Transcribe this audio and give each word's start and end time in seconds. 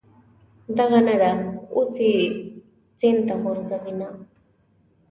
دغه 0.77 0.99
نه 1.07 1.15
ده، 1.21 1.31
اوس 1.75 1.93
یې 2.05 2.13
سین 2.99 3.17
ته 3.27 3.33
غورځوینه. 3.41 4.09